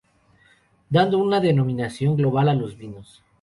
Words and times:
Dando 0.97 1.19
una 1.19 1.39
denominación 1.39 2.15
global 2.15 2.49
a 2.49 2.55
los 2.55 2.75
vinos. 2.75 3.21